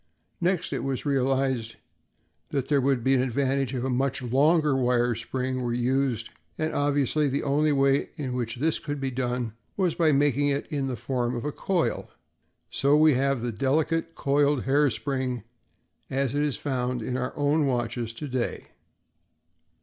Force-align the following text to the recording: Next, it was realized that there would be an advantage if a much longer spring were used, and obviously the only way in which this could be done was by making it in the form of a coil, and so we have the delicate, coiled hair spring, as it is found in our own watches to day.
Next, 0.41 0.73
it 0.73 0.83
was 0.83 1.05
realized 1.05 1.75
that 2.49 2.69
there 2.69 2.81
would 2.81 3.03
be 3.03 3.13
an 3.13 3.21
advantage 3.21 3.75
if 3.75 3.83
a 3.83 3.89
much 3.91 4.23
longer 4.23 5.13
spring 5.13 5.61
were 5.61 5.73
used, 5.75 6.31
and 6.57 6.73
obviously 6.73 7.27
the 7.27 7.43
only 7.43 7.71
way 7.71 8.09
in 8.15 8.33
which 8.33 8.55
this 8.55 8.79
could 8.79 8.99
be 8.99 9.11
done 9.11 9.53
was 9.77 9.93
by 9.93 10.11
making 10.11 10.47
it 10.47 10.65
in 10.71 10.87
the 10.87 10.95
form 10.95 11.35
of 11.35 11.45
a 11.45 11.51
coil, 11.51 12.05
and 12.09 12.15
so 12.71 12.97
we 12.97 13.13
have 13.13 13.43
the 13.43 13.51
delicate, 13.51 14.15
coiled 14.15 14.63
hair 14.63 14.89
spring, 14.89 15.43
as 16.09 16.33
it 16.33 16.41
is 16.41 16.57
found 16.57 17.03
in 17.03 17.15
our 17.15 17.37
own 17.37 17.67
watches 17.67 18.11
to 18.13 18.27
day. 18.27 18.69